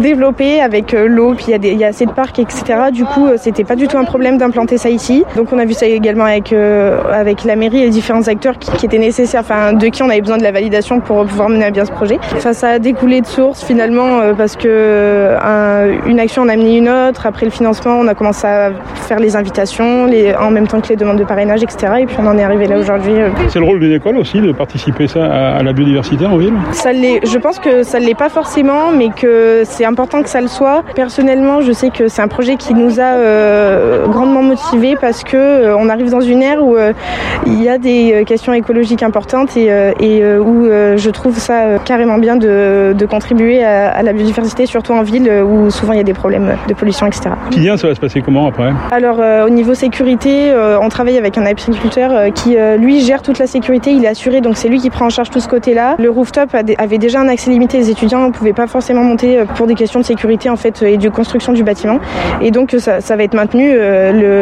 développée 0.00 0.60
avec 0.60 0.92
l'eau, 0.92 1.34
puis 1.34 1.46
il 1.48 1.50
y, 1.50 1.54
a 1.54 1.72
il 1.72 1.78
y 1.78 1.84
a 1.84 1.88
assez 1.88 2.06
de 2.06 2.10
parcs, 2.10 2.38
etc. 2.38 2.90
Du 2.92 3.04
coup, 3.04 3.28
c'était 3.36 3.64
pas 3.64 3.76
du 3.76 3.88
tout 3.88 3.98
un 3.98 4.04
problème 4.04 4.38
d'implanter 4.38 4.78
ça 4.78 4.88
ici. 4.88 5.24
Donc 5.36 5.52
on 5.52 5.58
a 5.58 5.64
vu 5.64 5.74
ça 5.74 5.86
également 5.86 6.24
avec 6.24 6.52
avec 6.52 7.44
la 7.44 7.55
mairie 7.56 7.82
et 7.82 7.84
les 7.84 7.90
différents 7.90 8.26
acteurs 8.28 8.58
qui, 8.58 8.86
étaient 8.86 8.98
nécessaires, 8.98 9.40
enfin 9.40 9.72
de 9.72 9.86
qui 9.86 10.02
on 10.02 10.10
avait 10.10 10.20
besoin 10.20 10.38
de 10.38 10.42
la 10.42 10.52
validation 10.52 11.00
pour 11.00 11.24
pouvoir 11.26 11.48
mener 11.48 11.64
à 11.64 11.70
bien 11.70 11.84
ce 11.84 11.92
projet. 11.92 12.18
Enfin, 12.36 12.52
ça 12.52 12.70
a 12.70 12.78
découlé 12.78 13.20
de 13.20 13.26
source 13.26 13.64
finalement 13.64 14.20
parce 14.36 14.56
que 14.56 15.36
une 16.06 16.20
action 16.20 16.42
en 16.42 16.48
a 16.48 16.52
amené 16.52 16.76
une 16.78 16.88
autre. 16.88 17.26
Après 17.26 17.46
le 17.46 17.52
financement, 17.52 17.98
on 17.98 18.06
a 18.08 18.14
commencé 18.14 18.46
à 18.46 18.70
faire 18.94 19.18
les 19.18 19.36
invitations, 19.36 20.06
les, 20.06 20.34
en 20.34 20.50
même 20.50 20.66
temps 20.66 20.80
que 20.80 20.88
les 20.88 20.96
demandes 20.96 21.18
de 21.18 21.24
parrainage, 21.24 21.62
etc. 21.62 21.92
Et 22.00 22.06
puis 22.06 22.16
on 22.18 22.26
en 22.26 22.36
est 22.38 22.42
arrivé 22.42 22.66
là 22.66 22.78
aujourd'hui. 22.78 23.14
Euh. 23.14 23.30
C'est 23.48 23.58
le 23.58 23.64
rôle 23.64 23.80
d'une 23.80 23.92
école 23.92 24.16
aussi 24.16 24.40
de 24.40 24.52
participer 24.52 25.06
ça 25.06 25.24
à, 25.26 25.62
la 25.62 25.72
biodiversité 25.72 26.26
en 26.26 26.36
ville? 26.36 26.54
Ça 26.72 26.92
Je 26.92 27.38
pense 27.38 27.58
que 27.58 27.82
ça 27.82 28.00
ne 28.00 28.06
l'est 28.06 28.14
pas 28.14 28.28
forcément, 28.28 28.92
mais 28.92 29.10
que 29.10 29.62
c'est 29.64 29.84
important 29.84 30.22
que 30.22 30.28
ça 30.28 30.40
le 30.40 30.48
soit. 30.48 30.82
Personnellement, 30.94 31.60
je 31.60 31.72
sais 31.72 31.90
que 31.90 32.08
c'est 32.08 32.22
un 32.22 32.28
projet 32.28 32.56
qui 32.56 32.74
nous 32.74 33.00
a 33.00 33.02
euh, 33.02 34.06
grandement 34.06 34.42
motivés 34.42 34.96
parce 35.00 35.24
que 35.24 35.36
euh, 35.36 35.76
on 35.76 35.88
arrive 35.88 36.10
dans 36.10 36.20
une 36.20 36.42
ère 36.42 36.62
où 36.62 36.76
il 37.46 37.62
y 37.62 37.68
a 37.68 37.78
des 37.78 38.24
questions 38.26 38.52
écologiques 38.52 39.02
importantes 39.02 39.56
et, 39.56 39.66
et 40.00 40.24
où 40.38 40.64
je 40.64 41.10
trouve 41.10 41.38
ça 41.38 41.78
carrément 41.84 42.18
bien 42.18 42.36
de, 42.36 42.94
de 42.96 43.06
contribuer 43.06 43.64
à, 43.64 43.90
à, 43.90 44.02
la 44.02 44.12
biodiversité, 44.12 44.66
surtout 44.66 44.92
en 44.92 45.02
ville 45.02 45.30
où 45.30 45.70
souvent 45.70 45.92
il 45.92 45.96
y 45.96 46.00
a 46.00 46.04
des 46.04 46.14
problèmes 46.14 46.56
de 46.68 46.74
pollution, 46.74 47.06
etc. 47.06 47.30
Quotidien, 47.46 47.76
ça 47.76 47.88
va 47.88 47.94
se 47.94 48.00
passer 48.00 48.20
comment 48.20 48.46
après? 48.46 48.72
Alors 48.90 49.20
au 49.44 49.50
niveau 49.50 49.74
sécurité, 49.74 50.50
euh, 50.50 50.78
on 50.80 50.88
travaille 50.88 51.18
avec 51.18 51.38
un 51.38 51.46
apiculteur 51.46 52.12
euh, 52.12 52.30
qui 52.30 52.56
euh, 52.56 52.76
lui 52.76 53.00
gère 53.00 53.22
toute 53.22 53.38
la 53.38 53.46
sécurité, 53.46 53.92
il 53.92 54.04
est 54.04 54.08
assuré, 54.08 54.40
donc 54.40 54.56
c'est 54.56 54.68
lui 54.68 54.78
qui 54.78 54.90
prend 54.90 55.06
en 55.06 55.10
charge 55.10 55.30
tout 55.30 55.40
ce 55.40 55.48
côté-là. 55.48 55.96
Le 55.98 56.10
rooftop 56.10 56.54
avait 56.78 56.98
déjà 56.98 57.20
un 57.20 57.28
accès 57.28 57.50
limité, 57.50 57.78
les 57.78 57.90
étudiants 57.90 58.26
ne 58.26 58.32
pouvaient 58.32 58.52
pas 58.52 58.66
forcément 58.66 59.02
monter 59.02 59.44
pour 59.54 59.66
des 59.66 59.74
questions 59.74 60.00
de 60.00 60.04
sécurité 60.04 60.50
en 60.50 60.56
fait 60.56 60.82
et 60.82 60.96
de 60.96 61.08
construction 61.08 61.52
du 61.52 61.62
bâtiment. 61.62 61.98
Et 62.40 62.50
donc 62.50 62.74
ça, 62.78 63.16
va 63.16 63.22
être 63.22 63.34
maintenu, 63.34 63.76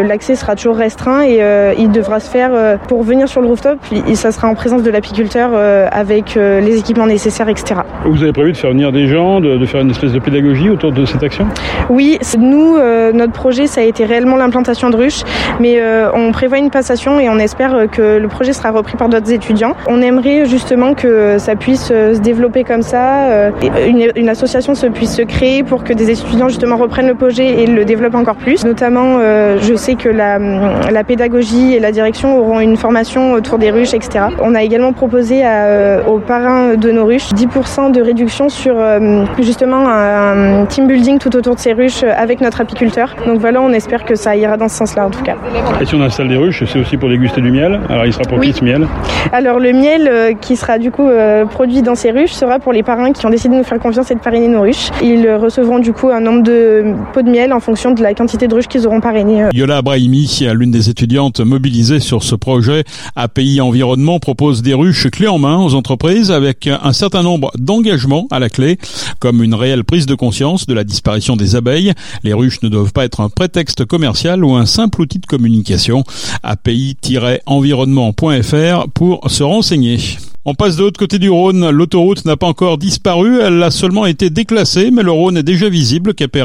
l'accès 0.07 0.35
sera 0.35 0.57
toujours 0.57 0.77
restreint 0.77 1.23
et 1.23 1.41
il 1.79 1.91
devra 1.91 2.21
se 2.21 2.31
faire 2.31 2.79
pour 2.89 2.94
pour 2.95 3.03
venir 3.03 3.29
sur 3.29 3.41
le 3.41 3.49
rooftop, 3.49 3.81
ça 4.15 4.31
sera 4.31 4.47
en 4.47 4.55
présence 4.55 4.85
de 4.85 4.91
l'apiculteur 4.93 5.51
avec 5.91 6.37
les 6.37 6.79
équipements 6.79 7.09
nécessaires, 7.09 7.49
etc. 7.49 7.81
Vous 8.05 8.23
avez 8.23 8.33
prévu 8.33 8.53
de 8.53 8.57
faire 8.57 8.71
venir 8.71 8.93
des 8.93 9.09
gens, 9.09 9.41
de, 9.41 9.67
faire 9.67 9.81
une 9.81 9.91
espèce 9.91 10.13
de 10.13 10.21
pédagogie 10.21 10.71
autour 10.71 10.93
de 10.93 11.05
cette 11.05 11.25
action? 11.25 11.45
Oui, 11.91 12.21
nous, 12.39 12.77
notre 13.13 13.33
projet, 13.33 13.67
ça 13.67 13.81
a 13.81 13.85
été 13.85 14.05
réellement 14.05 14.37
l'implantation 14.37 14.91
de 14.91 14.97
ruches, 14.97 15.25
mais 15.59 15.83
on 16.15 16.31
prévoit 16.31 16.59
une 16.59 16.71
passation 16.71 17.19
et 17.19 17.29
on 17.29 17.39
espère 17.41 17.91
que 17.91 18.19
le 18.19 18.29
projet 18.29 18.53
sera 18.53 18.71
repris 18.71 18.97
par 18.97 19.09
d'autres 19.09 19.33
étudiants. 19.33 19.75
On 19.89 20.01
aimerait 20.01 20.47
justement 20.47 20.95
que 20.95 21.39
ça 21.39 21.57
puisse 21.57 21.89
se 21.89 22.21
développer 22.21 22.63
comme 22.63 22.83
ça, 22.83 23.51
une, 23.89 24.13
une 24.15 24.29
association 24.29 24.77
se 24.77 24.87
puisse 24.87 25.17
se 25.17 25.23
créer 25.23 25.65
pour 25.65 25.83
que 25.83 25.93
des 25.93 26.13
étudiants 26.13 26.49
justement 26.49 26.77
reprennent 26.77 27.09
le 27.09 27.17
projet 27.17 27.63
et 27.63 27.67
le 27.67 27.85
développent 27.85 28.15
encore 28.15 28.37
plus. 28.37 28.65
Notamment, 28.65 29.17
euh, 29.19 29.59
je 29.61 29.75
sais 29.75 29.97
que 29.97 30.09
la, 30.09 30.39
la, 30.39 31.05
pédagogie 31.05 31.75
et 31.75 31.81
la 31.81 31.91
direction 31.91 32.39
auront 32.39 32.61
une 32.61 32.77
formation 32.85 33.33
autour 33.33 33.57
des 33.57 33.71
ruches, 33.71 33.95
etc. 33.95 34.27
On 34.43 34.55
a 34.55 34.63
également 34.63 34.93
proposé 34.93 35.43
à, 35.43 35.65
euh, 35.65 36.05
aux 36.05 36.19
parrains 36.19 36.77
de 36.77 36.91
nos 36.91 37.07
ruches 37.07 37.31
10% 37.31 37.93
de 37.93 38.03
réduction 38.03 38.51
sur 38.51 38.75
euh, 38.77 39.25
justement 39.41 39.89
un, 39.89 40.67
team 40.67 40.87
building 40.87 41.19
tout 41.19 41.35
autour 41.35 41.55
de 41.55 41.61
ces 41.61 41.73
ruches 41.73 42.03
avec 42.03 42.43
notre 42.43 42.61
apiculteur. 42.61 43.17
Donc 43.27 43.39
voilà, 43.39 43.63
on 43.63 43.71
espère 43.71 44.05
que 44.05 44.15
ça 44.17 44.37
ira 44.37 44.59
dans 44.59 44.69
ce 44.69 44.77
sens-là 44.77 45.07
en 45.07 45.11
tout 45.11 45.23
cas. 45.23 45.37
Et 45.81 45.87
si 45.87 45.95
on 45.95 46.03
installe 46.03 46.29
des 46.29 46.37
ruches, 46.37 46.63
c'est 46.71 46.79
aussi 46.79 46.99
pour 46.99 47.09
déguster 47.09 47.41
du 47.41 47.51
miel 47.51 47.81
Alors 47.89 48.05
il 48.05 48.13
sera 48.13 48.25
pour 48.25 48.39
qui 48.39 48.53
ce 48.53 48.63
miel 48.63 48.87
Alors 49.33 49.61
le 49.61 49.73
miel 49.73 50.37
qui 50.43 50.55
sera 50.55 50.77
du 50.77 50.91
coup 50.91 51.09
produit 51.51 51.81
dans 51.81 51.95
ces 51.95 52.11
ruches 52.11 52.33
sera 52.33 52.59
pour 52.59 52.75
les 52.75 52.83
parrains 52.83 53.13
qui 53.13 53.25
ont 53.25 53.31
décidé 53.31 53.55
de 53.55 53.61
nous 53.61 53.65
faire 53.65 53.79
confiance 53.79 54.11
et 54.11 54.15
de 54.15 54.21
parrainer 54.21 54.49
nos 54.49 54.61
ruches. 54.61 54.91
Ils 55.03 55.27
recevront 55.31 55.79
du 55.79 55.95
coup 55.95 56.11
un 56.11 56.21
nombre 56.21 56.43
de 56.43 56.85
pots 57.15 57.23
de 57.23 57.31
miel 57.31 57.55
en 57.55 57.61
fonction 57.61 57.93
de 57.93 58.03
la 58.03 58.13
quantité 58.13 58.47
de 58.47 58.55
ruches 58.55 58.69
qu'ils 58.69 58.87
auront 58.87 59.01
parrainées. 59.01 59.47
Yola 59.55 59.81
Brahimi, 59.81 60.47
l'une 60.53 60.71
des 60.71 60.91
étudiantes 60.91 61.41
mobilisées 61.41 62.01
sur 62.01 62.23
ce 62.23 62.35
projet, 62.35 62.74
API 63.17 63.61
Environnement 63.61 64.19
propose 64.19 64.63
des 64.63 64.75
ruches 64.75 65.09
clés 65.11 65.29
en 65.29 65.39
main 65.39 65.59
aux 65.59 65.75
entreprises 65.75 66.31
avec 66.31 66.67
un 66.67 66.93
certain 66.93 67.23
nombre 67.23 67.51
d'engagements 67.59 68.27
à 68.31 68.39
la 68.39 68.51
clé, 68.51 68.79
comme 69.19 69.43
une 69.43 69.55
réelle 69.55 69.85
prise 69.85 70.07
de 70.07 70.15
conscience 70.15 70.67
de 70.67 70.75
la 70.75 70.85
disparition 70.85 71.37
des 71.37 71.57
abeilles. 71.57 71.93
Les 72.23 72.33
ruches 72.33 72.63
ne 72.63 72.69
doivent 72.69 72.93
pas 72.93 73.05
être 73.05 73.21
un 73.21 73.29
prétexte 73.29 73.85
commercial 73.85 74.45
ou 74.45 74.55
un 74.55 74.67
simple 74.67 75.03
outil 75.03 75.19
de 75.19 75.27
communication. 75.27 76.05
API-environnement.fr 76.43 78.89
pour 78.95 79.31
se 79.31 79.43
renseigner. 79.43 79.99
On 80.47 80.55
passe 80.55 80.77
de 80.77 80.83
l'autre 80.83 80.99
côté 80.99 81.19
du 81.19 81.31
Rhône. 81.31 81.71
L'autoroute 81.71 82.27
n'a 82.27 82.37
pas 82.37 82.47
encore 82.47 82.77
disparu. 82.77 83.41
Elle 83.41 83.63
a 83.63 83.71
seulement 83.71 84.05
été 84.05 84.29
déclassée, 84.29 84.91
mais 84.91 85.03
le 85.03 85.11
Rhône 85.11 85.39
est 85.39 85.43
déjà 85.43 85.71
visible 85.71 86.13
cap 86.13 86.37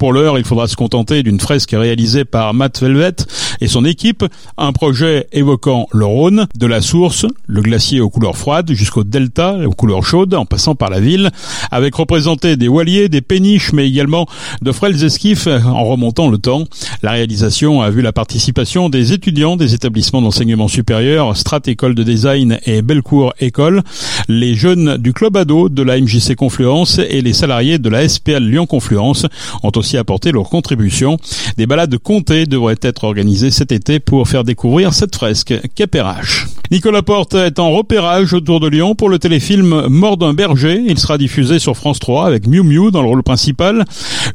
Pour 0.00 0.12
l'heure, 0.12 0.36
il 0.36 0.44
faudra 0.44 0.66
se 0.66 0.74
contenter 0.74 1.22
d'une 1.22 1.38
fresque 1.38 1.70
réalisée 1.70 2.24
par 2.24 2.54
Matt 2.54 2.80
Velvet 2.80 3.14
et 3.60 3.68
son 3.68 3.84
équipe. 3.84 4.24
Un 4.58 4.72
projet 4.72 5.26
évoquant 5.32 5.88
le 5.92 6.04
Rhône, 6.04 6.46
de 6.56 6.66
la 6.66 6.80
source, 6.80 7.26
le 7.46 7.60
glacier 7.62 8.00
aux 8.00 8.10
couleurs 8.10 8.36
froides, 8.36 8.72
jusqu'au 8.72 9.04
delta 9.04 9.56
aux 9.66 9.72
couleurs 9.72 10.04
chaudes, 10.04 10.34
en 10.34 10.44
passant 10.44 10.74
par 10.74 10.90
la 10.90 11.00
ville, 11.00 11.30
avec 11.70 11.94
représenté 11.94 12.56
des 12.56 12.68
voiliers, 12.68 13.08
des 13.08 13.20
péniches, 13.20 13.72
mais 13.72 13.88
également 13.88 14.26
de 14.62 14.72
frêles 14.72 15.04
esquifs 15.04 15.46
en 15.46 15.84
remontant 15.84 16.28
le 16.28 16.38
temps. 16.38 16.64
La 17.02 17.12
réalisation 17.12 17.82
a 17.82 17.90
vu 17.90 18.02
la 18.02 18.12
participation 18.12 18.88
des 18.88 19.12
étudiants 19.12 19.56
des 19.56 19.74
établissements 19.74 20.22
d'enseignement 20.22 20.68
supérieur, 20.68 21.36
Strat 21.36 21.60
École 21.66 21.94
de 21.94 22.02
Design 22.02 22.58
et 22.66 22.82
Bellecour 22.82 23.32
École, 23.40 23.82
les 24.28 24.54
jeunes 24.54 24.96
du 24.96 25.12
club 25.12 25.36
ado 25.36 25.68
de 25.68 25.82
la 25.82 26.00
MJC 26.00 26.34
Confluence 26.34 26.98
et 26.98 27.20
les 27.20 27.32
salariés 27.32 27.78
de 27.78 27.88
la 27.88 28.08
SPL 28.08 28.42
Lyon 28.42 28.66
Confluence 28.66 29.26
ont 29.62 29.72
aussi 29.76 29.96
apporté 29.96 30.32
leur 30.32 30.48
contribution. 30.48 31.18
Des 31.56 31.66
balades 31.66 31.96
comptées 31.98 32.46
devraient 32.46 32.76
être 32.82 33.04
organisées 33.04 33.49
cet 33.50 33.72
été 33.72 34.00
pour 34.00 34.28
faire 34.28 34.44
découvrir 34.44 34.94
cette 34.94 35.14
fresque 35.14 35.54
Capérache. 35.74 36.46
Nicolas 36.70 37.02
Porte 37.02 37.34
est 37.34 37.58
en 37.58 37.72
repérage 37.72 38.32
autour 38.32 38.60
de 38.60 38.68
Lyon 38.68 38.94
pour 38.94 39.08
le 39.08 39.18
téléfilm 39.18 39.88
Mort 39.88 40.16
d'un 40.16 40.34
berger. 40.34 40.80
Il 40.86 40.98
sera 41.00 41.18
diffusé 41.18 41.58
sur 41.58 41.76
France 41.76 41.98
3 41.98 42.26
avec 42.26 42.46
Miu 42.46 42.62
Miu 42.62 42.92
dans 42.92 43.02
le 43.02 43.08
rôle 43.08 43.24
principal, 43.24 43.84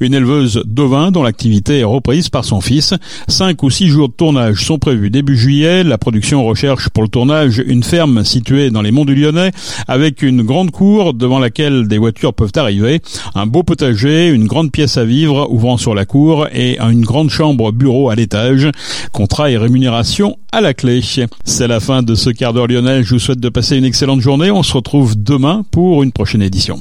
une 0.01 0.13
éleveuse 0.13 0.61
d'ovins 0.65 1.11
dont 1.11 1.23
l'activité 1.23 1.79
est 1.79 1.85
reprise 1.85 2.27
par 2.27 2.43
son 2.43 2.59
fils. 2.59 2.93
Cinq 3.29 3.63
ou 3.63 3.69
six 3.69 3.87
jours 3.87 4.09
de 4.09 4.13
tournage 4.13 4.65
sont 4.65 4.79
prévus 4.79 5.09
début 5.09 5.37
juillet. 5.37 5.85
La 5.85 5.97
production 5.97 6.43
recherche 6.43 6.89
pour 6.89 7.03
le 7.03 7.09
tournage 7.09 7.63
une 7.65 7.83
ferme 7.83 8.25
située 8.25 8.69
dans 8.69 8.81
les 8.81 8.91
monts 8.91 9.05
du 9.05 9.15
Lyonnais 9.15 9.51
avec 9.87 10.21
une 10.21 10.43
grande 10.43 10.71
cour 10.71 11.13
devant 11.13 11.39
laquelle 11.39 11.87
des 11.87 11.97
voitures 11.97 12.33
peuvent 12.33 12.51
arriver, 12.57 13.01
un 13.33 13.45
beau 13.45 13.63
potager, 13.63 14.27
une 14.27 14.47
grande 14.47 14.73
pièce 14.73 14.97
à 14.97 15.05
vivre 15.05 15.47
ouvrant 15.51 15.77
sur 15.77 15.95
la 15.95 16.05
cour 16.05 16.47
et 16.53 16.79
une 16.79 17.05
grande 17.05 17.29
chambre 17.29 17.71
bureau 17.71 18.09
à 18.09 18.15
l'étage. 18.15 18.69
Contrat 19.11 19.51
et 19.51 19.57
rémunération 19.57 20.37
à 20.51 20.61
la 20.61 20.73
clé. 20.73 21.01
C'est 21.43 21.67
la 21.67 21.79
fin 21.79 22.03
de 22.03 22.15
ce 22.15 22.29
quart 22.29 22.53
d'heure 22.53 22.67
lyonnais. 22.67 23.03
Je 23.03 23.13
vous 23.13 23.19
souhaite 23.19 23.39
de 23.39 23.49
passer 23.49 23.77
une 23.77 23.85
excellente 23.85 24.21
journée. 24.21 24.51
On 24.51 24.63
se 24.63 24.73
retrouve 24.73 25.21
demain 25.21 25.63
pour 25.71 26.03
une 26.03 26.11
prochaine 26.11 26.41
édition. 26.41 26.79